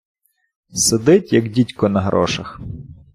Сидить, 0.71 1.33
як 1.33 1.47
дідько 1.49 1.89
на 1.89 2.01
грошах. 2.01 2.61